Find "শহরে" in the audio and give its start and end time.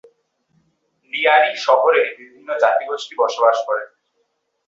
1.57-2.01